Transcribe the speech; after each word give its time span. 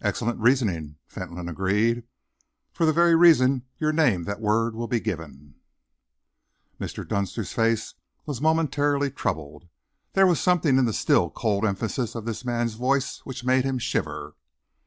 "Excellent 0.00 0.40
reasoning," 0.40 0.96
Fentolin 1.06 1.46
agreed. 1.46 2.04
"For 2.72 2.86
the 2.86 2.94
very 2.94 3.14
reasons 3.14 3.60
you 3.76 3.92
name 3.92 4.24
that 4.24 4.40
word 4.40 4.74
will 4.74 4.88
be 4.88 5.00
given." 5.00 5.54
Mr. 6.80 7.06
Dunster's 7.06 7.52
face 7.52 7.92
was 8.24 8.40
momentarily 8.40 9.10
troubled. 9.10 9.68
There 10.14 10.26
was 10.26 10.40
something 10.40 10.78
in 10.78 10.86
the 10.86 10.94
still, 10.94 11.28
cold 11.28 11.66
emphasis 11.66 12.14
of 12.14 12.24
this 12.24 12.42
man's 12.42 12.72
voice 12.72 13.18
which 13.26 13.44
made 13.44 13.66
him 13.66 13.78
shiver. 13.78 14.34